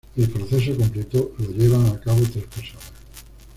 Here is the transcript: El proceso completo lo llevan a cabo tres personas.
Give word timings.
El 0.17 0.29
proceso 0.31 0.75
completo 0.75 1.31
lo 1.37 1.51
llevan 1.51 1.85
a 1.85 1.99
cabo 1.99 2.21
tres 2.33 2.45
personas. 2.47 2.91